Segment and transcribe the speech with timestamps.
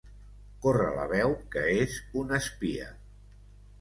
[0.63, 2.89] Corre la veu que és un espia.